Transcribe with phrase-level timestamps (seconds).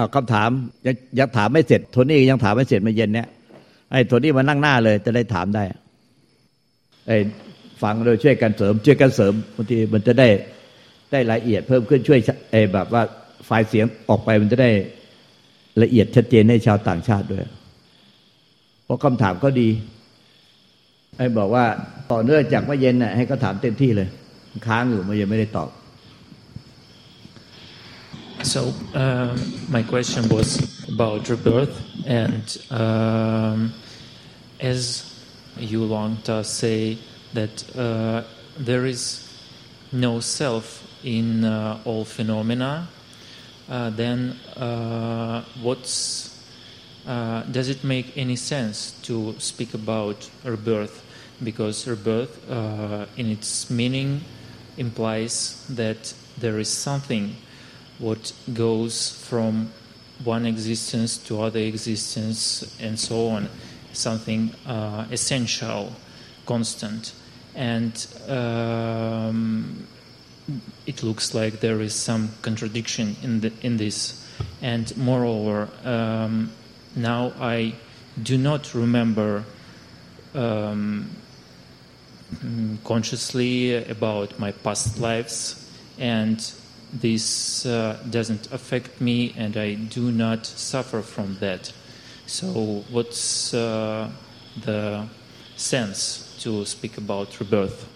[0.00, 0.50] อาคำถาม
[0.86, 3.28] ยังยังถามไม่เสร็จโทนี่ยังถามไม่เสร็จมาเย็นเนี้ย
[3.92, 5.64] ไอ้โทนี่มานั่งหน้าเลย จะได้ถามได้
[7.06, 7.16] ไอ้
[7.82, 10.28] ฟังโดยช่วยกันเสริม ช่วยกันเสริมบางทีมันจะได้
[11.12, 12.18] ได้ละเอียดเพิ่มขึ้นช่วย
[12.50, 13.02] ไอ้แบบว่า
[13.46, 14.70] ไฟล์เสียงออกไปมันจะได้
[15.82, 17.44] ละเอียดชัดเจนให้ชาวต่างชาติด้วย
[18.84, 19.68] เพราะคำถามก็ดี
[21.16, 21.64] ไอ้บอกว่า
[22.12, 24.08] ต่อเนื่องจากเมื่อเย็นน่ะให้เขาถามเต็มที่เลย
[24.66, 25.68] ค้างอยู่เมื่อเย็นไม่ได้ตอบ
[28.50, 29.38] So um,
[29.70, 33.72] my question was about rebirth, and um,
[34.58, 35.06] as
[35.56, 36.98] you long to say
[37.32, 38.24] that uh,
[38.58, 39.32] there is
[39.92, 42.88] no self in uh, all phenomena,
[43.68, 46.36] uh, then uh, what's
[47.06, 51.04] uh, does it make any sense to speak about rebirth?
[51.44, 54.22] Because rebirth, uh, in its meaning,
[54.76, 57.36] implies that there is something
[58.00, 59.70] what goes from
[60.24, 63.48] one existence to other existence and so on,
[63.92, 65.92] something uh, essential,
[66.46, 67.12] constant.
[67.54, 69.86] And um,
[70.86, 74.26] it looks like there is some contradiction in, the, in this.
[74.62, 76.52] And moreover, um,
[76.96, 77.74] now I
[78.22, 79.44] do not remember
[80.34, 81.10] um,
[82.84, 86.52] consciously about my past lives and
[86.92, 91.72] this uh, doesn't affect me and I do not suffer from that.
[92.26, 94.10] So, what's uh,
[94.64, 95.06] the
[95.56, 97.86] sense to speak about rebirth?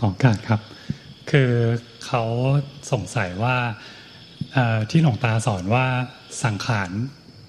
[0.00, 0.60] ของการครับ
[1.30, 1.52] คือ
[2.06, 2.22] เขา
[2.92, 3.56] สงสัยว่า
[4.90, 5.86] ที่หลวงตาสอนว่า
[6.44, 6.90] สังขาร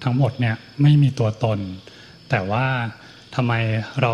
[0.04, 1.58] ทั้งหมดเนี่ยไม่มีตัวตน
[2.30, 2.66] แต่ว่า
[3.34, 3.52] ทำไม
[4.02, 4.12] เรา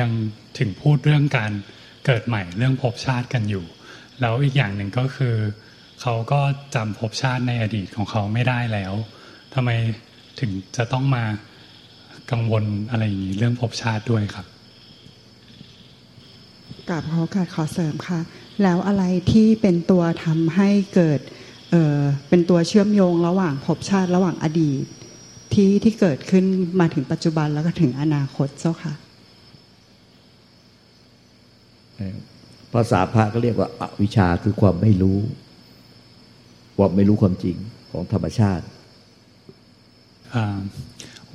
[0.00, 0.10] ยัง
[0.58, 1.52] ถึงพูดเรื่องการ
[2.04, 3.64] เกิดใหม่เรื่องภพชาติกันอยู่
[4.20, 5.34] แล้วอีกอย่างหนึ่งก็คือ
[6.00, 6.40] เขาก็
[6.74, 8.92] จำภพชาติในอดีตของเขาไม่ได้แล้ว
[9.54, 9.70] ทำไม
[10.40, 11.24] ถึงจะต้องมา
[12.30, 14.46] กังวลอะไรอย่างนี้เรื่องภพชาติด้วยครับ
[16.88, 18.20] กราบขอการขอเสริมค่ะ
[18.62, 21.20] แล้วอะไรที่เป็นตัวทำให้เกิด
[21.70, 24.84] เเป็นตัวเชื่อมโยงระหว่างภพชาติระหว่างอดีต
[25.52, 26.44] ที่ที่เกิดขึ้น
[26.80, 28.92] มาถึงปัจจุบันแล้วก็ถึงอนาคตเจ้าค่ะ
[32.74, 35.18] ภาษาพระก็เรียกว่าอวิชชาคือความไม่รู้
[36.76, 37.56] ความไม่รู้ความจริง
[37.90, 38.64] ของธรรมชาติ
[40.40, 40.60] um,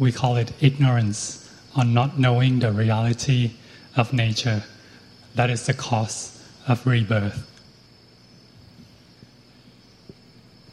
[0.03, 1.21] we call it ignorance
[1.79, 3.41] on not knowing the reality
[3.99, 4.61] of nature
[5.37, 6.17] that is the cause
[6.71, 7.39] of rebirth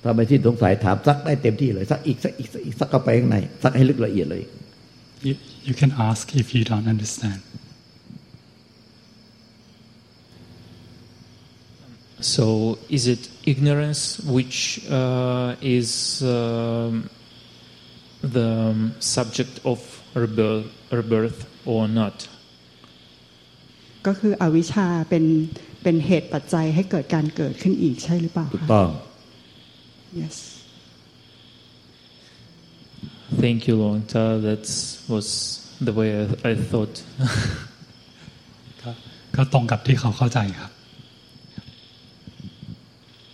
[0.03, 4.43] ถ้าไม่ที่สงสัยถามซักได้เต็มที่เลยซักอีกซักอีกซักอีกซักเข้าไปข้างในซักให้ลึกละเอียดเลย
[5.27, 5.35] you,
[5.67, 7.41] you can ask if you don't understand
[12.21, 16.93] So is it ignorance which uh, is uh,
[18.23, 19.81] the subject of
[20.15, 22.29] rebirth, rebirth or not?
[24.07, 25.25] ก็คืออวิชชาเป็น
[25.83, 28.89] เป็นเหตุปัจจัยให้เกิดการเกิดขึ้นอีกใช่หรือเปล่าถูกต้อง
[30.23, 30.37] yes.
[33.43, 34.65] Thank you Luang Ta that
[35.13, 35.29] was
[35.87, 36.95] the way I, I thought.
[39.37, 40.71] ก็ตรงกับที่เขาเข้าใจครับ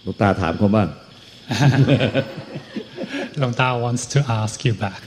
[0.06, 0.88] ลวงตาถามเขาบ้าง
[3.38, 5.02] หลวงตา wants to ask you back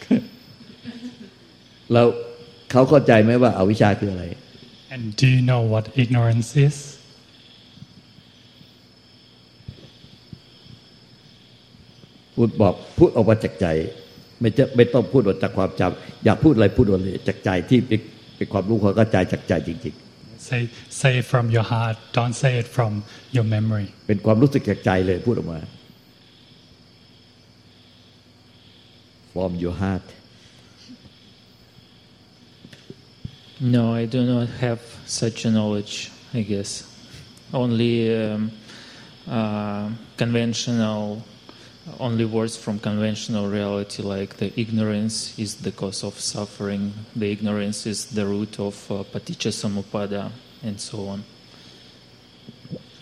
[1.93, 2.07] แล้ว
[2.71, 4.23] เขาเข้าใจไหมว่าอาวิชชาคืออะไร
[4.93, 6.77] and do you know what ignorance is
[12.35, 13.67] พูดบอกพูดออกมาจากใจ
[14.39, 17.79] ไม่จะไม่ต้องพูดออกจากความจำอยากพูดอะไรพูดออกเลยจากใจที่
[18.37, 20.08] เป็นความรู้เขาก็ใจจากใจจริง ๆ
[20.48, 20.60] say
[21.00, 22.92] say it from your heart don't say it from
[23.36, 25.60] your memory เป็นความรู้สึกจากใจเลยพูดออกมา
[29.32, 30.06] from your heart
[33.60, 36.70] No, I do not have such a knowledge, I guess.
[37.52, 38.50] Only um,
[39.28, 41.22] uh, conventional,
[41.99, 47.85] only words from conventional reality, like the ignorance is the cause of suffering, the ignorance
[47.85, 50.31] is the root of uh, paticca samuppada,
[50.63, 51.19] and so on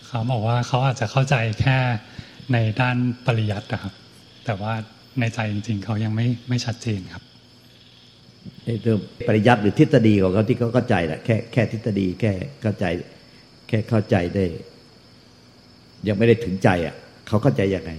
[0.06, 1.78] เขาบอกว่าเขาอาจจะเข้าใจแค่
[2.52, 2.96] ในด้าน
[3.26, 3.94] ปริยัตินะครับ
[4.46, 4.72] แต่ว่า
[5.20, 7.22] ในใจจริงๆเขายังไม่ไม่ชัดเจนครับ
[8.82, 8.98] เรื่อง
[9.28, 12.32] ปริยัติหรือทฤษฎีของเขาที่เขาเข้าใจแหละแค่แค่ทฤษฎีแค่
[12.62, 12.84] เข้าใจ
[13.68, 14.46] แค่เข้าใจได้
[16.08, 16.94] ยังไม่ได้ถึงใจอะ
[17.28, 17.92] เขาเข้าใจยังไง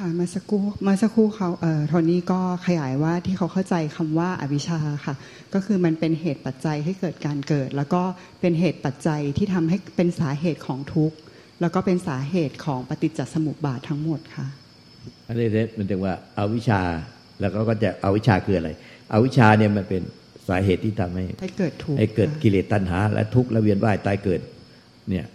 [0.00, 5.14] ค่ะมาสักครู่มาสักครู่เขาเอ่อโทนี่ก็ขยายว่าที่เขาเข้าใจคำว่าอวิชชาค่ะ
[5.54, 8.02] ก็คือมันเป็นเหตุปัจจัยให้เกิดการเกิด แล้วก็
[8.40, 11.16] เป็นเหตุปัจจัยที่ทำให้เป็นสาเหตุของทุกข์
[11.60, 14.46] แล้วก็เป็นสาเหตุของปฏิจจสมุปบาททั้งหมดค่ะ
[15.26, 15.46] อันนี้
[15.76, 16.82] มันถึงว่าอาวิชชา
[17.40, 18.70] แล้วก็จะอาวิชชาคืออะไร
[19.12, 20.02] อวิชชาเนี่ยมันเป็น
[20.48, 24.40] สาเหตุที่ทำให้ให้เกิดทุกข์ให้เกิดกิเลสตัณหา และทุกข์และเวียนว่ายตายเกิด
[25.10, 25.26] เนี่ย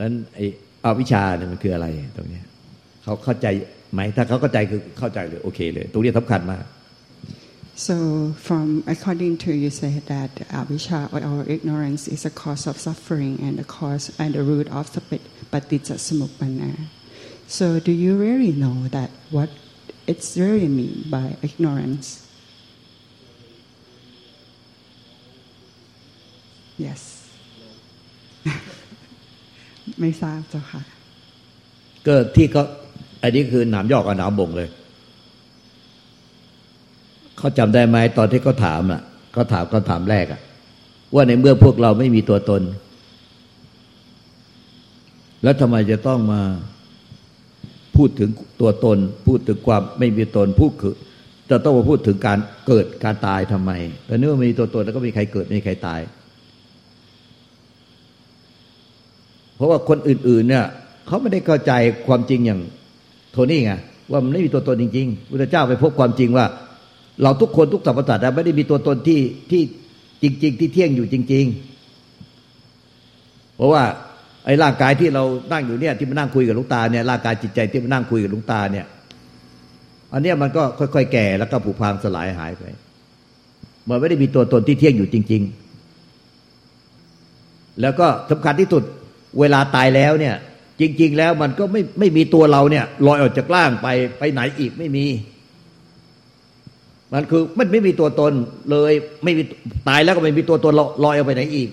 [0.00, 0.46] นั้นไอ้
[0.84, 1.86] อวิชชาเนี่ยมันคืออะไร
[2.16, 2.40] ตรงนี้
[3.04, 3.46] เขาเข้าใจ
[3.92, 6.64] ไหมถ้าเขาเข้าใจคือเข้าใจเลยโอเคเลยตรงนี้สำคัญมาก
[7.74, 7.96] So
[8.46, 13.58] from according to you say that avisha or ignorance is a cause of suffering and
[13.58, 14.84] the cause and the root of
[15.52, 16.72] patitsa samuppanna.
[17.46, 19.50] So do you really know that what
[20.06, 22.06] it's really mean by ignorance?
[26.76, 27.00] Yes.
[30.00, 30.82] ไม่ทราบเจ้าค่ะ
[32.06, 32.64] ก็ที่เขา
[33.22, 34.68] อันนี้คือหนามยอกกับหนามบ่งเลย
[37.38, 39.00] เขาจำได้ไหมตอนที่เขาถามอะ
[39.32, 40.40] เขาถามเขาถามแรกอะ
[41.14, 42.62] ว่าในเมื่อพวกเราไม่มีตัวตน
[45.42, 46.40] แล้วทำไมจะต้องมา
[47.96, 48.30] พูดถึง
[48.60, 50.94] ตัวตน พูดถึงความไม่มีตนพูดคือ
[51.50, 53.72] จะต้องมาพูดถึงการเกิดการตายทำไม
[54.06, 56.00] แต่เนื่อมีตัวตนแล้วก็มีใครเกิดไม่มีใครตาย
[59.56, 60.66] เพราะว่าคนอื่น ๆ เนี่ย
[61.06, 61.72] เขาไม่ได้เข้าใจ
[62.06, 62.60] ความจริงอย่าง
[63.32, 63.72] โทนี่ไง
[64.10, 66.46] ว่ามันไม่มีตัวตนจริงๆพุทธเจ้าไปพบความจริงว่า
[67.22, 69.20] เราทุกคนทุกสรรพสัตว์ไม่ได้มีตัวตนที่
[69.50, 69.62] ที่
[70.22, 71.44] จริง ๆ ที่เที่ยงอยู่จริง
[72.30, 73.82] ๆ เพราะว่า
[74.44, 78.86] ไอ้ร่างกายที่เรานั่งอยู่เนี่ยที่มานั่งคุยกับลุงตาเนี่ยร่างกายจิตใจที่มานั่งคุยกับลุงตาเนี่ย
[80.12, 82.62] อันเนี้ยมันก็ค่อย ๆ แก่แล้วก็ผุพังสลายหายไป
[83.88, 85.42] มันไม่ได้มีตัวตนที่เที่ยงอยู่จริง
[86.20, 88.82] ๆ แล้วก็สำคัญที่สุด
[89.40, 90.34] เวลาตายแล้วเนี่ย
[90.80, 93.88] จริง ๆ แล้วมันก็ไม่ไม่มีตัวเราเนี่ยลอยออกจากล่างไป
[94.18, 95.04] ไปไหนอีกไม่มี
[97.12, 98.32] มันคือมันไม่มีตัวตน
[98.70, 98.92] เลย
[99.24, 99.42] ไม่มี
[99.88, 100.74] ตายแล้วก็ไม่มีตัวตน
[101.04, 101.68] ลอยออกไปไหนอีก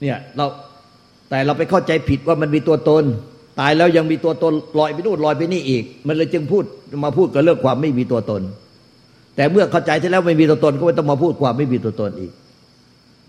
[0.00, 0.46] เนี่ยเรา
[1.30, 3.04] แต่เราไปเข้าใจผิดว่ามันมีตัวตน
[3.60, 6.64] ตายแล้วยังมีตัวตนลอยไปนู่นลอยไปนี่อีก มันเลยจึงพูด
[7.04, 8.42] มาพูดกับเรื่องความไม่มีตัวตน
[9.36, 12.32] แต่เมื่อเข้าใจที่แล้วไม่มีตัวตนก็ไม่ต้องมาพูดความไม่มีตัวตนอีก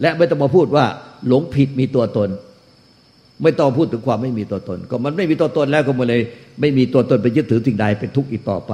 [0.01, 0.86] และไม่ต้องมาพูดว่า
[1.28, 2.30] หลงผิดมีตัวตน
[3.44, 6.22] ไม่ต้องพูดถึงความไม่มีตัวตน ก็มันไม่มีตัวตนแล้วก็มันเลย
[6.62, 8.74] ไม่มีตัวตนไปยึดถือสิ่งใดเป็นทุกข์อีกต่อไป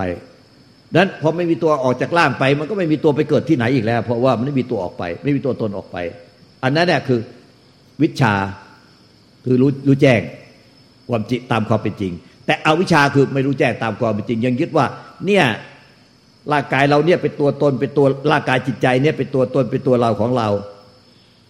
[0.95, 5.97] นั้นพอไม่มีตัวออกจากร่างไป มันก็ไม่มีตัวไปเกิดที่ไหนอีกแล้ว เพราะว่ามันไม่มีตัวออกไป ไม่มีตัวตนออกไป
[6.63, 7.19] อันนั้นเนี่ยคือ
[8.01, 8.33] วิชา
[9.45, 10.21] คือรู้รู้แจ้ง
[11.09, 12.13] ความจริงตามความเป็นจริง
[12.45, 14.85] แต่อวิชาคือไม่รู้แจ้งตามความเป็นจริง ยังยึดว่า
[15.25, 15.45] เนี่ย
[16.51, 20.49] ร่างกายเราเนี่ยเป็นตัวตนเป็นตัวร่างกายจิตใจเนี่ยเป็นตัวตนเป็นตัวเราของเรา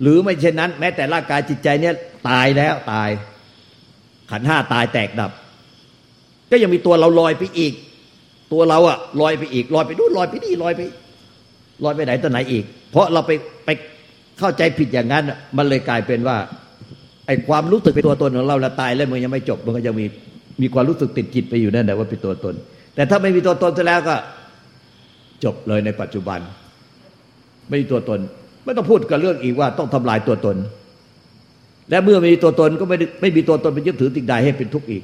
[0.01, 1.93] หรือไม่เช่นนั้น แม้แต่ร่างกายจิตใจเนี่ย
[2.29, 3.09] ตายแล้วตาย
[4.31, 5.31] ขันห้าตายแตกดับ
[6.51, 7.73] ก็ยังมีตัวเราลอยไปอีก
[8.53, 10.81] ตัวเราอะลอยไปอีกลอยไปนู่นลอยไปนี่ลอยไป
[11.83, 13.31] ลอยไปไหนตัวไหนอีก เพราะเราไป
[13.65, 13.69] ไป
[14.39, 15.23] เข้าใจผิดอย่างนั้น
[15.57, 16.37] มันเลยกลายเป็นว่า
[17.27, 20.05] ไอ้ความรู้สึกเป็นตัวตนของเราละตายแล้วมันยังไม่จบ มันก็ยังมี
[20.61, 22.55] มีความรู้สึกติดจิตไปอยู่นั่นแหละว่าเป็นตัวตน
[22.95, 24.15] แต่ถ้าไม่มีตัวตนซะแล้วก็
[25.43, 26.39] จบเลยในปัจจุบัน
[27.69, 28.19] ไม่มีตัวตน
[28.65, 30.57] ไม่ต้องพูดกับเรื่องอีกว่าต้องทำลายตัวตน
[31.89, 35.03] และเมื่อมีตัวตนก็ไม่ไม่มีตัวตนเป็นยึดถือติดใดให้เป็นทุกข์อีก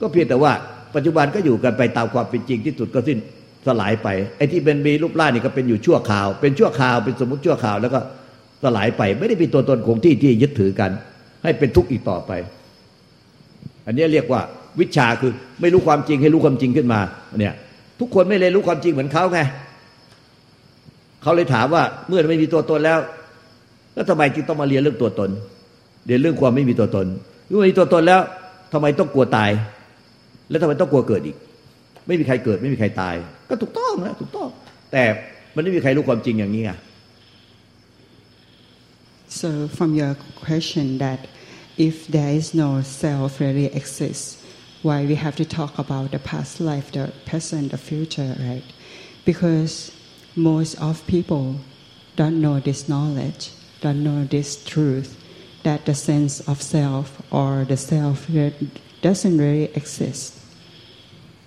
[0.00, 0.52] ก็เพียงแต่ว่า
[0.94, 3.18] ปัจจุบันก็อยู่กันไปตามความเป็นจริงที่สุดก็สิ้น
[3.66, 7.98] สลายไปไอ้ที่เป็นมีรูปร่างนี่ก็เป็นอยู่ชั่วคราว เป็นชั่วคราวเป็นสมมติชั่วคราวแล้วก็
[8.62, 10.90] สลายไป ไม่ได้เป็นตัวตนคงที่ที่ยึดถือกัน
[11.42, 12.32] ให้เป็นทุกข์อีกต่อไป
[13.86, 14.40] อันนี้เรียกว่า
[14.80, 17.00] วิชาคือไม่รู้ความจริงให้รู้ความจริงขึ้นมา
[17.40, 17.54] เนี่ย
[18.00, 19.40] ทุกคนไม่เลยรู้ความจริงเหมือนเขาไง
[21.22, 22.98] เขาเลยถามว่าเมื่อไม่มีตัวตนแล้ว
[23.94, 25.30] แล้วทำไมจึงต้องมาเรียนเรื่องตัวตน
[26.06, 27.06] เรียนเรื่องความไม่มีตัวตน
[27.48, 28.20] เมื่อมีตัวตนแล้ว
[28.72, 29.50] ทำไมต้องกลัวตาย
[30.50, 31.36] แล้วทำไมต้องกลัวเกิดอีก
[32.06, 33.14] ไม่มีใครเกิด ไม่มีใครตาย
[33.48, 34.48] ก็ถูกต้องนะถูกต้อง
[34.92, 35.04] แต่
[35.54, 36.72] มันไม่มีใครรู้ความจริงอย่างนี้ไง
[39.40, 40.14] so from your
[40.46, 41.20] question that
[41.88, 42.70] if there is no
[43.02, 44.28] self really exists
[44.86, 48.66] why we have to talk about the past life the present the future right
[49.30, 49.74] because
[50.38, 51.56] most of people
[52.16, 55.22] don't know this knowledge, don't know this truth,
[55.64, 58.26] that the sense of self or the self
[59.02, 60.38] doesn't really exist.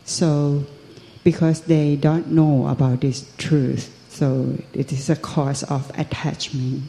[0.05, 0.65] So,
[1.23, 6.83] because they don't know about this truth, so it is a cause of attachment,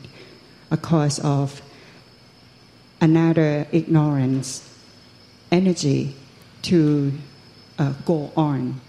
[0.70, 1.62] a cause of
[3.00, 4.68] another ignorance,
[5.50, 6.14] energy
[6.62, 7.12] to
[7.78, 8.80] uh, go on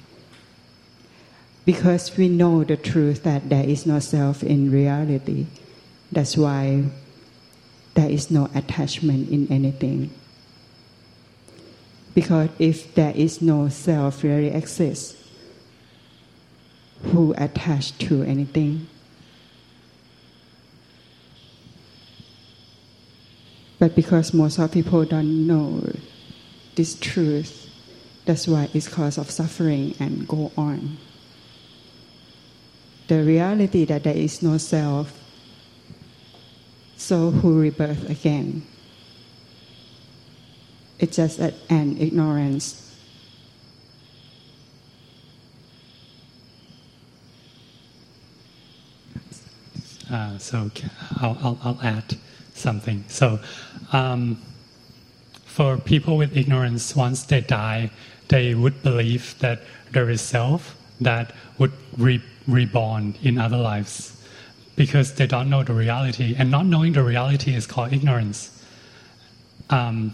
[1.66, 5.48] because we know the truth that there is no self in reality.
[6.12, 6.86] That's why
[7.96, 10.12] there is no attachment in anything.
[12.14, 15.16] Because if there is no self really exists,
[17.12, 18.88] who attached to anything?
[23.84, 25.84] but because most of people don't know
[26.76, 27.70] this truth,
[28.24, 30.98] that's why it's cause of suffering and go on.
[33.08, 35.20] The reality that there is no self,
[36.98, 38.64] so who rebirth again.
[41.00, 42.84] It's just an ignorance
[50.14, 50.70] Uh, so
[51.22, 52.18] I'll, I'll, I'll, add
[52.54, 53.04] something.
[53.08, 53.40] So
[53.94, 54.40] um,
[55.46, 57.90] for people with ignorance, once they die,
[58.28, 64.20] they would believe that there is self that would re- reborn in other lives
[64.76, 66.36] because they don't know the reality.
[66.38, 68.64] And not knowing the reality is called ignorance.
[69.70, 70.14] Um,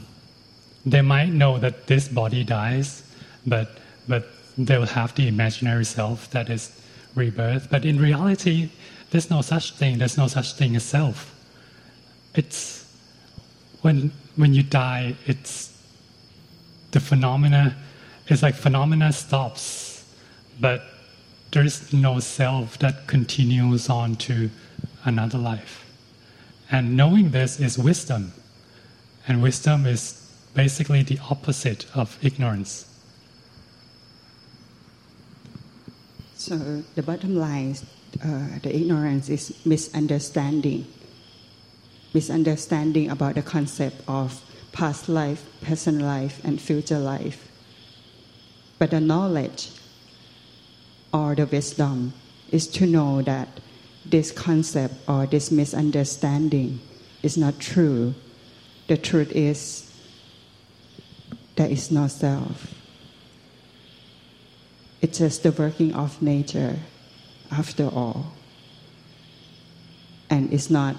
[0.86, 3.03] they might know that this body dies,
[3.45, 6.79] but, but they'll have the imaginary self that is
[7.15, 7.69] rebirth.
[7.69, 8.69] But in reality,
[9.12, 9.98] there's no such thing.
[9.98, 11.36] There's no such thing as self.
[12.36, 12.86] It's
[13.81, 15.77] when when you die, it's
[16.91, 17.75] the phenomena.
[18.27, 20.05] It's like phenomena stops,
[20.59, 20.83] but
[21.51, 24.50] there is no self that continues on to
[25.03, 25.86] another life.
[26.72, 28.34] And knowing this is wisdom,
[29.27, 32.86] and wisdom is basically the opposite of ignorance.
[36.36, 37.75] So the bottom line
[38.24, 40.88] uh, the ignorance is misunderstanding.
[42.13, 44.41] Misunderstanding about the concept of
[44.72, 47.48] past life, present life, and future life.
[48.79, 49.72] But the knowledge
[51.13, 52.13] or the wisdom
[52.51, 53.48] is to know that
[54.06, 56.80] this concept or this misunderstanding
[57.22, 58.13] is not true.
[58.88, 59.94] The truth is
[61.56, 62.74] there is no self.
[65.01, 66.78] It's just the working of nature
[67.51, 68.34] after all.
[70.30, 70.96] And it's not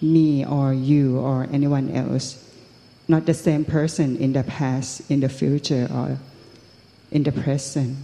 [0.00, 2.42] me or you or anyone else,
[3.08, 6.18] not the same person in the past, in the future, or
[7.10, 7.96] in the present,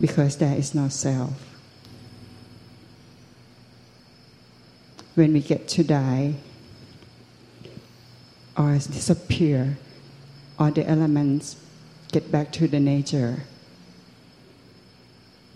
[0.00, 1.32] because there is no self.
[5.14, 6.34] When we get to die
[8.56, 9.78] or disappear,
[10.58, 11.56] all the elements
[12.12, 13.42] get back to the nature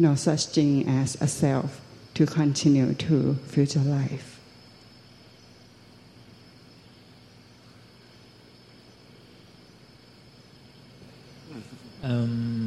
[0.01, 1.81] no such thing as a self
[2.15, 4.41] to continue to future life.
[12.03, 12.60] Um,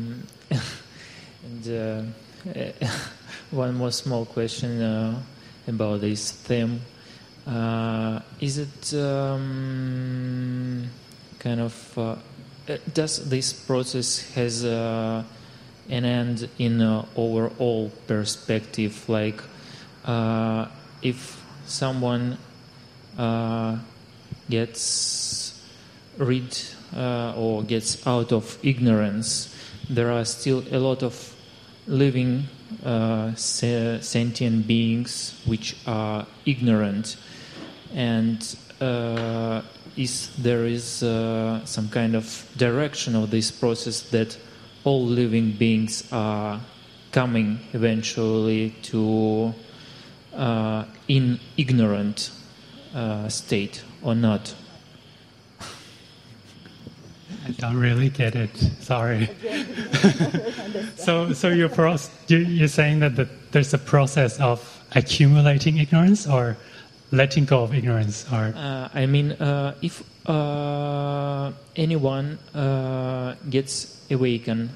[1.68, 2.14] and
[2.56, 2.88] uh,
[3.52, 5.22] one more small question uh,
[5.68, 6.82] about this theme.
[7.46, 10.90] Uh, is it um,
[11.40, 12.16] kind of uh,
[12.94, 15.24] does this process has uh,
[15.90, 19.44] and end in an overall perspective like
[20.06, 20.66] uh,
[21.02, 22.38] if someone
[23.18, 23.78] uh,
[24.50, 25.62] gets
[26.18, 26.58] rid
[26.96, 29.54] uh, or gets out of ignorance
[29.90, 31.33] there are still a lot of
[31.88, 32.46] living
[32.86, 37.18] uh, sentient beings which are ignorant
[37.94, 39.62] and uh,
[39.96, 44.38] is there is uh, some kind of direction of this process that
[44.84, 46.60] all living beings are
[47.12, 49.54] coming eventually to
[50.34, 52.32] uh, in ignorant
[52.96, 54.56] uh, state or not.
[57.46, 58.56] I don't really get it.
[58.82, 59.30] Sorry.
[60.98, 61.72] so, so you're,
[62.28, 64.60] you're saying that the, there's a process of
[64.96, 66.58] accumulating ignorance or
[67.12, 74.72] letting go of ignorance, or uh, I mean, uh, if uh, anyone uh, gets awakened,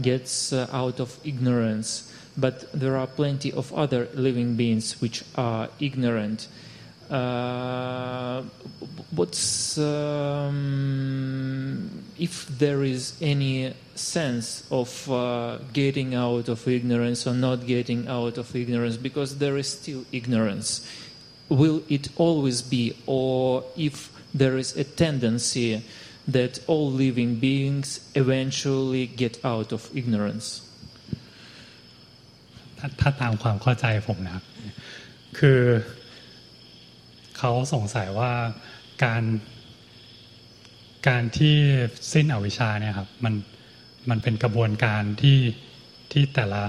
[0.00, 5.68] gets uh, out of ignorance, but there are plenty of other living beings which are
[5.78, 6.48] ignorant.
[7.09, 8.41] Uh,
[9.11, 10.55] what's um,
[12.17, 18.37] if there is any sense of uh, getting out of ignorance or not getting out
[18.37, 20.87] of ignorance because there is still ignorance
[21.49, 25.83] will it always be or if there is a tendency
[26.27, 30.61] that all living beings eventually get out of ignorance
[33.01, 34.43] ถ้าตามความเข้าใจผมนะครับ
[35.37, 35.61] คือ
[37.38, 38.32] เขาสงสัยว่า
[39.04, 39.22] การ
[41.08, 41.56] การที่
[42.12, 43.34] สิ้นอวิชชาเนี่ยครับมัน
[44.10, 45.38] มันเป็นกระบวนการที่
[46.12, 46.62] ที่แต่ละ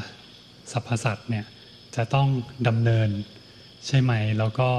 [0.71, 1.45] สรรพสัตว์เนี่ย
[1.95, 2.27] จะต้อง
[2.67, 3.09] ดำเนิน
[3.87, 4.69] ใช่ไหม แล้วก็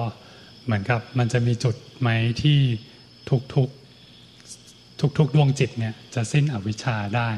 [0.64, 2.08] เหมือนกับมันจะมีจุดไหม
[2.42, 2.58] ที่
[3.30, 3.42] ทุก
[5.18, 7.30] ทุกๆดวงจิตเนี่ยจะสิ้นอวิชชาได้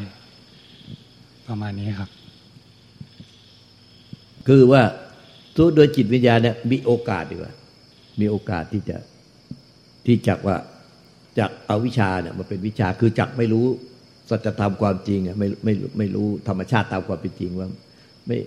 [1.49, 2.11] ประมาณนี้ครับ
[4.47, 4.83] คือว่า
[5.57, 7.53] ทุกโดยจิตวิญญาณเนี่ยมีโอกาสดีกว่า
[8.21, 8.97] มีโอกาสที่จะ
[10.07, 10.57] ที่จักว่า
[11.39, 13.67] จากเอาวิชาเนี่ยมาเป็นวิชาคือจักไม่รู้
[14.31, 17.69] สัจธรรมความจริงอะไม่ไม่ไม่รู้ธรรมชาติตามความเป็นจริงว่า
[18.27, 18.39] ไม่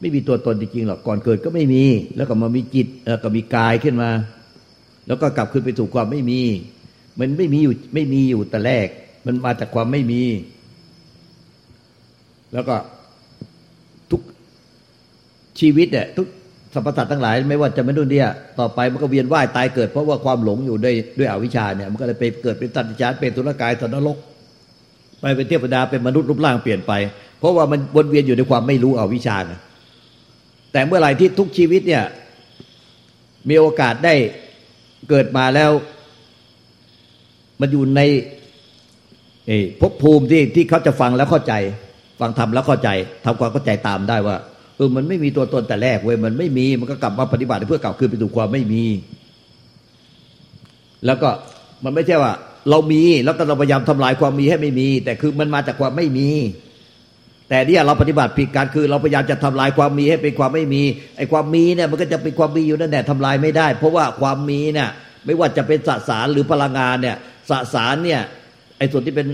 [0.00, 1.84] ไม่มีตัวตนจริงๆหรอกก่อนเกิดก็ไม่มี
[2.16, 4.10] แล้วก็มามีจิตแล้วก็มีกายขึ้นมา
[5.06, 6.40] แล้วก็กลับขึ้นไปสู่ความไม่มี
[7.18, 8.88] มันไม่มีอยู่ไม่มีอยู่แต่แรก
[9.26, 10.22] มันมาจากความไม่มี
[12.52, 12.76] แล้วก็
[14.10, 14.20] ทุก
[15.60, 16.26] ชีวิตเนี่ยทุก
[16.74, 24.16] สรรพสัตว์ทั้งหลายไม่ว่าจะไม่นุ่นเนี่ยต่อไปมันก็เวียนว่ายตายเกิด เพราะว่าความหลงอยู่ด้วยด้วยอวิชชาเนี่ยมันก็เลยไปเกิดเป็นตัติจารเป็นตุลกายสันนรก
[25.20, 26.92] ไปเป็นเทพดาเป็นมนุษย์รูปร่างเปลี่ยนไป
[27.38, 29.36] เพราะว่ามันวนเวียนอยู่ในความไม่รู้อวิชชา
[30.72, 32.04] แต่เมื่อไหร่ที่ทุกชีวิตเนี่ย
[33.48, 34.14] มีโอกาสได้
[35.08, 35.70] เกิดมาแล้ว
[37.60, 38.00] มันอยู่ใน
[39.80, 41.54] ภพภูมิที่ที่เขาจะฟังแล้วเข้าใจ
[42.20, 42.88] ฟังทำแล้วเข้าใจ
[43.24, 44.36] ทำความเข้าใจตามได้ว่า
[44.76, 48.84] เออมันไม่มีตัวตนแต่แรกเว้ยมันไม่มีมันก็กลับมาปฏิบัติเพื่อกลับคืนไปสู่ความไม่มี
[51.06, 51.28] แล้วก็
[51.84, 52.32] มันไม่ใช่ว่า
[52.70, 56.28] เรามีแล้วก็เราพยายามทำลายความมีให้ไม่มี แต่คือมันมาจากความไม่มี
[57.48, 60.82] แต่เนี่ยเราปฏิบัติผิดการคือ เราพยายามจะทำลายความมีให้เป็นความไม่มี
[61.16, 64.88] ไอ้ความมีเนี่ยมันก็จะเป็นความมีอยู่นั่นแหละทำลายไม่ได้ เพราะว่าความมีเนี่ย
[65.26, 67.16] ไม่ว่าจะเป็นสสารหรือพลังงานเนี่ย
[67.50, 68.20] สสารเนี่ย
[68.78, 69.26] ไอ้ส่วนที่เป็น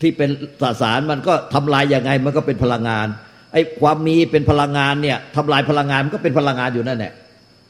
[0.00, 0.30] ที่เป็น
[0.62, 3.06] สสารมันก็ทำลายยังไงมันก็เป็นพลังงาน
[3.56, 7.12] ไอ้ความมีเป็นพลังงานเนี่ยทำลายพลังงานมันก็เป็นพลังงานอยู่นั่นแหละ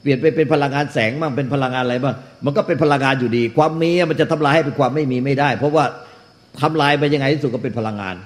[0.02, 2.14] เปลี่ยนไปเป็นพลังงานแสงบ้างเป็นพลังงานอะไรบ้าง
[2.44, 5.84] มันก็เป็นพลังงานอยู่ดี ความมีมันจะทำลายให้เป็นความไม่มีไม่ได้ เพราะว่า
[6.62, 8.16] ทำลายไปยังไงที่สุดก็เป็นพลังงาน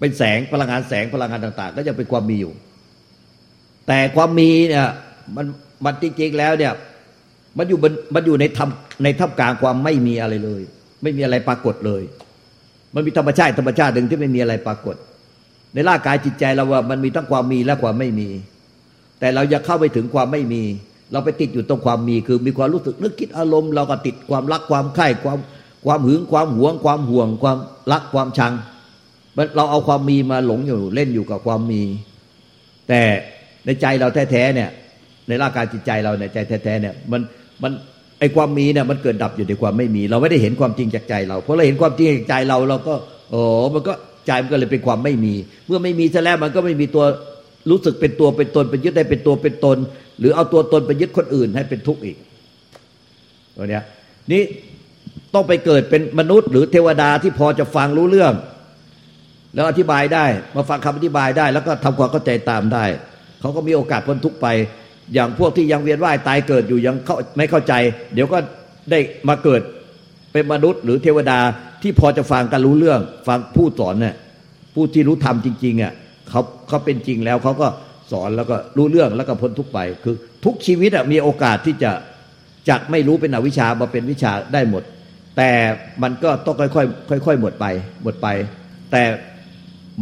[0.00, 2.52] เป็นแสงพลังงานแสงพลังงานต่าง ๆ ก็จะเป็นความมีอยู่
[3.88, 4.86] แต่ความมีเนี่ย
[5.36, 5.46] มัน
[5.84, 6.72] มันจริงๆแล้วเนี่ย
[7.58, 7.78] มันอยู่
[8.14, 10.62] มันอยู่ในทำในท่ามกลางความไม่มีอะไรเลย
[11.02, 12.02] ไม่มีอะไรปรากฏเลย
[12.94, 14.96] มันมีธรรมชาติธรรมชาติหนึ่งที่ไม่มีอะไรปรากฏ
[15.74, 18.28] ในร่างกายจิตใจเราว่ามันมีทั้งความมีและความไม่มี
[19.20, 20.62] แต่เราอยากเข้าไปถึงความไม่มี
[21.12, 25.38] เราไปติดอยู่ตรงความมีคือมีความรู้สึกนึกคิดอารมณ์ เราก็ติดความรักความใคร่ความ
[25.86, 27.58] ความหึงความหวง ความห่วง ความ
[27.92, 28.52] รักความชัง
[29.56, 31.82] เราเอาความมีมาหลงอยู่เล่นอยู่กับความมี
[32.88, 33.02] แต่
[33.64, 34.70] ในใจเราแท้ๆเนี่ย
[35.28, 37.20] ในร่างกายจิตใจเราในใจแท้ๆเนี่ยมัน
[37.62, 37.72] มัน
[38.18, 42.94] ไอความมีเนี่ยมันเกิดดับอยู่ในความไม่มี เราไม่ได้เห็นความจริงจากใจเราเพราะเราเห็นความจริงจากใจเราเราก็
[43.30, 43.40] โอ้
[43.74, 43.94] มันก็
[44.26, 45.34] ใจมันก็เลยเป็นความไม่มี
[45.66, 47.04] เมื่อไม่มีซะแล้วมันก็ไม่มีตัว
[47.70, 49.76] รู้สึกเป็นตัวเป็นตนเป็นยึดได้เป็นตัวเป็นตน
[50.18, 52.16] หรือเอาตัวตนไปยึดคนอื่นให้เป็นทุกข์อีก
[53.56, 53.82] ตัวเนี้ย
[54.32, 54.42] นี่
[55.34, 58.32] ต้องไปเกิดเป็นมนุษย์ หรือเทวดาที่พอจะฟังรู้เรื่อง
[59.54, 62.84] แล้วอธิบายได้ มาฟังคำอธิบายได้ แล้วก็ทำความเข้าใจตามได้
[63.40, 64.46] เขาก็มีโอกาสพ้นทุกข์ไป
[65.14, 66.96] อย่างพวกที่ยังเวียนว่ายตายเกิดอยู่ยัง
[67.36, 67.72] ไม่เข้าใจ
[68.14, 68.38] เดี๋ยวก็
[68.90, 69.60] ได้มาเกิด
[70.32, 71.38] เป็นมนุษย์หรือเทวดา
[71.82, 74.14] ที่พอจะฟังกันรู้เรื่อง ฟังผู้สอนเนี่ย
[74.74, 75.92] ผู้ที่รู้ธรรมจริงๆอะ
[76.28, 77.68] เขาเขาเป็นจริงแล้วเขาก็
[78.12, 81.90] สอนแล้วก็รู้เรื่องแล้วก็พ้นทุกไป คือทุกชีวิตอะมีโอกาสที่จะ
[82.68, 84.82] จากไม่รู้เป็นอวิชามาเป็นวิชาได้หมด
[85.36, 85.50] แต่
[86.02, 86.84] มันก็ต้องค่อ
[87.16, 87.66] ยๆค่อย ๆ หมดไป
[88.02, 88.28] หมดไป
[88.92, 89.02] แต่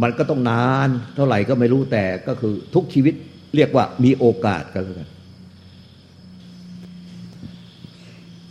[0.01, 3.13] มันก็ต้องนานเท่าไหร่ก็ไม่รู้แต่ก็คือทุกชีวิต
[3.55, 4.83] เรียกว่ามีโอกาสกัน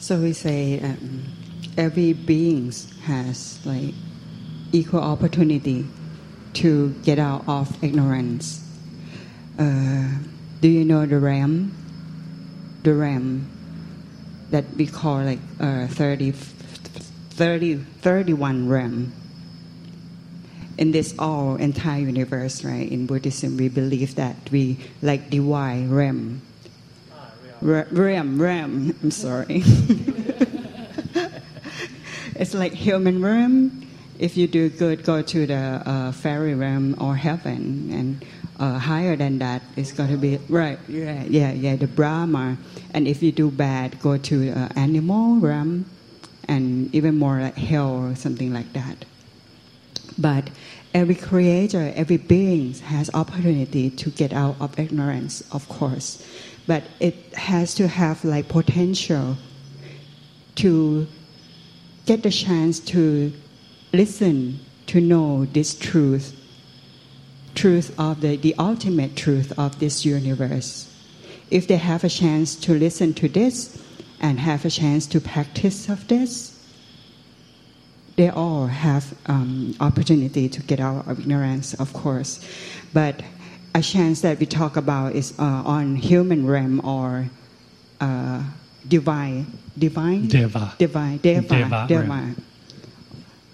[0.06, 1.04] so we say um,
[1.76, 2.72] every being
[3.04, 3.94] has like
[4.72, 5.86] equal opportunity
[6.54, 8.64] to get out of ignorance.
[9.58, 10.08] Uh,
[10.60, 11.74] do you know the RAM?
[12.82, 13.48] The RAM
[14.50, 19.12] that we call like uh, 30, 30, 31 RAM.
[20.78, 22.90] In this all entire universe, right?
[22.90, 26.40] In Buddhism, we believe that we like divine RAM.
[27.12, 27.30] Ah,
[27.60, 28.96] RAM, RAM.
[29.02, 29.62] I'm sorry.
[32.40, 33.86] It's like human realm.
[34.18, 38.24] If you do good, go to the uh, fairy realm or heaven, and
[38.58, 40.78] uh, higher than that, it's going to be right.
[40.88, 41.76] Yeah, yeah, yeah.
[41.76, 42.56] The Brahma.
[42.94, 45.84] And if you do bad, go to uh, animal realm,
[46.48, 49.04] and even more like hell or something like that.
[50.16, 50.48] But
[50.94, 56.26] every creator, every being has opportunity to get out of ignorance, of course.
[56.66, 59.36] But it has to have like potential
[60.54, 61.06] to
[62.10, 63.32] get the chance to
[63.92, 66.34] listen, to know this truth,
[67.54, 70.92] truth of the, the ultimate truth of this universe.
[71.52, 73.80] If they have a chance to listen to this
[74.18, 76.58] and have a chance to practice of this,
[78.16, 82.44] they all have um, opportunity to get out of ignorance, of course.
[82.92, 83.22] But
[83.72, 87.30] a chance that we talk about is uh, on human realm or
[88.00, 88.42] uh,
[88.86, 89.46] divine,
[89.78, 91.86] divine, deva, divine, deva, deva.
[91.88, 92.34] deva.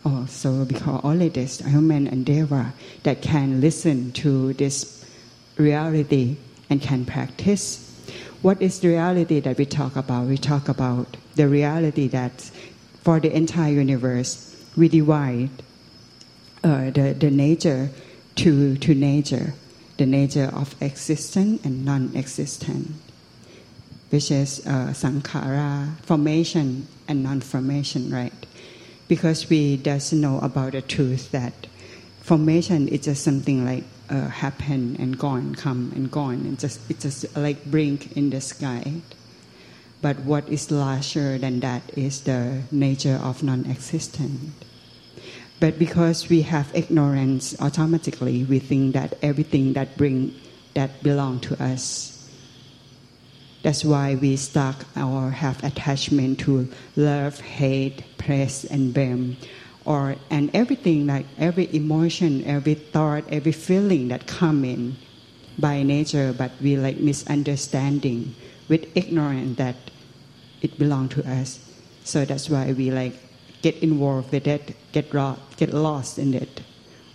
[0.04, 5.04] Oh, so because only this human and deva that can listen to this
[5.56, 6.36] reality
[6.70, 7.82] and can practice.
[8.42, 10.26] what is the reality that we talk about?
[10.28, 12.50] We talk about the reality that
[13.02, 15.50] for the entire universe, we divide
[16.62, 17.90] uh, the, the nature
[18.36, 19.54] to, to nature,
[19.96, 22.92] the nature of existent and non-existent,
[24.10, 28.46] which is uh, sankhara, formation and non-formation, right?
[29.08, 31.66] Because we doesn't know about the truth that
[32.26, 37.02] formation is just something like uh, happen and gone, come and gone, and just it's
[37.02, 39.00] just like blink in the sky.
[40.02, 44.52] But what is larger than that is the nature of non-existent.
[45.58, 50.34] But because we have ignorance, automatically we think that everything that bring
[50.74, 52.15] that belong to us.
[53.66, 59.38] That's why we stuck or have attachment to love, hate, praise, and blame,
[59.84, 64.94] or and everything like every emotion, every thought, every feeling that come in
[65.58, 68.36] by nature, but we like misunderstanding
[68.68, 69.74] with ignorance that
[70.62, 71.58] it belong to us.
[72.04, 73.18] So that's why we like
[73.62, 76.60] get involved with it, get lost, get lost in it,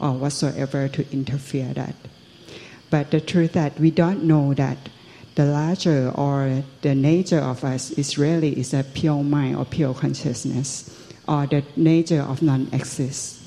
[0.02, 1.96] or whatsoever to interfere that.
[2.90, 4.90] But the truth that we don't know that
[5.36, 9.94] the larger or the nature of us is really is a pure mind or pure
[9.94, 10.89] consciousness,
[11.28, 13.41] or the nature of non-exist.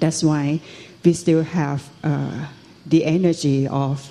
[0.00, 0.60] That's why
[1.04, 2.46] we still have uh,
[2.86, 4.10] the energy of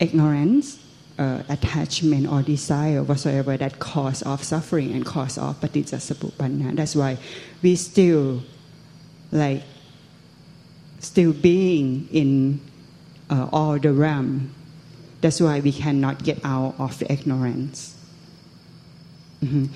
[0.00, 0.78] ignorance
[1.18, 7.18] uh, attachment or desire whatsoever that cause of suffering and cause of paticca That's why
[7.62, 8.42] we still
[9.32, 9.62] like
[11.00, 12.60] still being in
[13.30, 14.54] uh, all the realm.
[15.20, 17.96] That's why we cannot get out of ignorance.
[19.42, 19.66] Mm-hmm.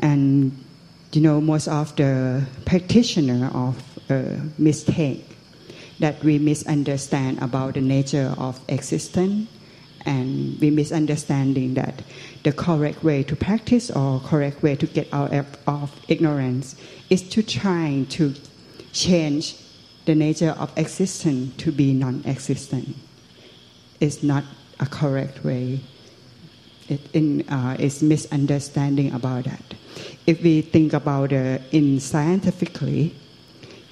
[0.00, 0.64] And
[1.12, 4.22] you know, most of the practitioner of uh,
[4.58, 5.24] mistake
[5.98, 9.48] that we misunderstand about the nature of existence
[10.06, 12.02] and we misunderstanding that
[12.42, 15.32] the correct way to practice or correct way to get out
[15.66, 16.74] of ignorance
[17.10, 18.34] is to try to
[18.92, 19.56] change
[20.06, 22.96] the nature of existence to be non-existent.
[24.00, 24.44] It's not
[24.80, 25.80] a correct way.
[26.88, 29.62] It in, uh, it's misunderstanding about that.
[30.26, 33.14] If we think about it in scientifically,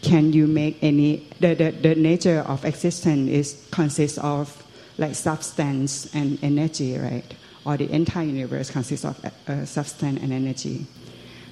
[0.02, 4.64] can you make any the, the, the nature of existence is consists of
[4.98, 7.24] like substance and energy, right?
[7.64, 10.86] Or the entire universe consists of uh, substance and energy.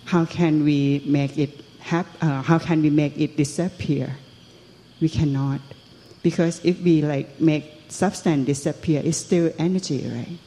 [0.06, 4.16] How can we make it hap- uh, How can we make it disappear?
[5.00, 5.60] We cannot,
[6.22, 10.38] because if we like make substance disappear, it's still energy, right?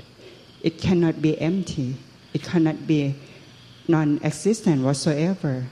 [0.62, 1.95] It cannot be empty.
[2.34, 3.15] It cannot be
[3.88, 5.65] non-existent whatsoever.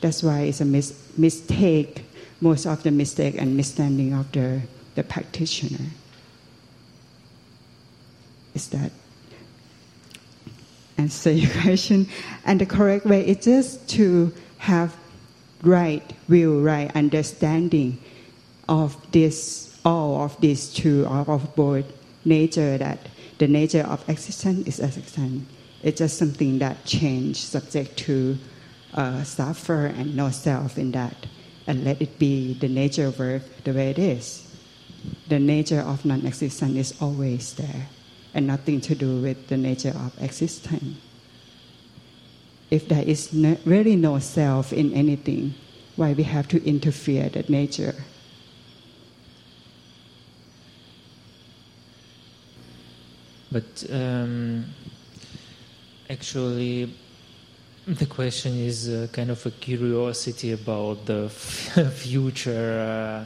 [0.00, 2.04] That's why it's a mis- mistake.
[2.40, 4.60] Most of the mistake and misunderstanding of the,
[4.94, 5.86] the practitioner
[8.56, 8.90] is that
[10.98, 12.08] answer your question?
[12.44, 14.96] And the correct way is just to have
[15.62, 17.98] right will, right understanding
[18.68, 21.86] of this, all of these two, are of both
[22.24, 22.98] nature that
[23.38, 25.46] the nature of existence is existence.
[25.82, 28.36] It's just something that change, subject to
[28.94, 31.14] uh, suffer and no self in that,
[31.68, 34.42] and let it be the nature of work the way it is.
[35.28, 37.86] The nature of non-existence is always there
[38.34, 40.98] and nothing to do with the nature of existence.
[42.72, 45.54] If there is no, really no self in anything,
[45.94, 47.94] why we have to interfere that nature?
[53.56, 54.66] But um,
[56.10, 56.92] actually,
[57.86, 61.30] the question is uh, kind of a curiosity about the
[61.94, 63.24] future.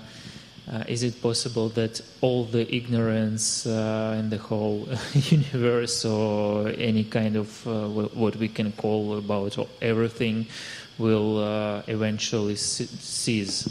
[0.70, 6.68] Uh, uh, is it possible that all the ignorance uh, in the whole universe or
[6.78, 10.46] any kind of uh, what we can call about everything
[10.96, 13.68] will uh, eventually cease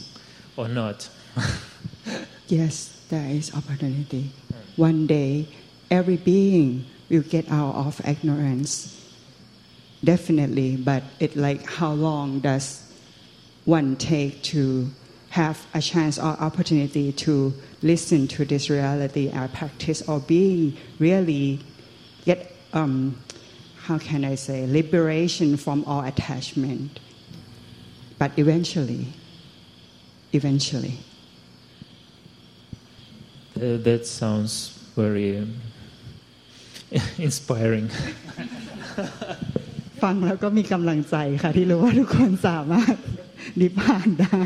[0.57, 1.07] or not?
[2.49, 4.29] yes, there is opportunity.
[4.75, 5.47] One day,
[5.91, 8.95] every being will get out of ignorance.
[10.03, 12.83] Definitely, but it like how long does
[13.65, 14.89] one take to
[15.29, 21.59] have a chance or opportunity to listen to this reality and practice or being really
[22.25, 23.17] get um,
[23.89, 26.99] how can I say liberation from all attachment.
[28.17, 29.07] But eventually,
[30.33, 30.99] eventually.
[33.55, 35.47] Uh, that sounds very
[37.25, 37.87] inspiring
[40.03, 42.95] ฟังแล้วก็มีกำลังใจค่ะที่รู้ว่าทุกคนสามารถ
[43.59, 44.43] นิพพานได้